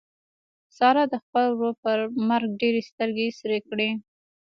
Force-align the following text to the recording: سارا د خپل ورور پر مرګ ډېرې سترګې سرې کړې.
سارا 0.77 1.03
د 1.11 1.15
خپل 1.23 1.45
ورور 1.51 1.75
پر 1.83 1.97
مرګ 2.29 2.49
ډېرې 2.61 2.81
سترګې 2.89 3.27
سرې 3.39 3.59
کړې. 3.69 3.89